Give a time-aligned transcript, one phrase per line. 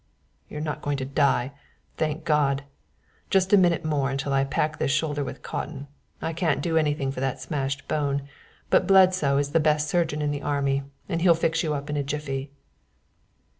[0.49, 1.51] "You're not going to die,
[1.97, 2.63] thank God!
[3.29, 5.85] Just a minute more until I pack this shoulder with cotton.
[6.23, 8.23] I can't do anything for that smashed bone,
[8.71, 11.97] but Bledsoe is the best surgeon in the army, and he'll fix you up in
[11.97, 12.49] a jiffy."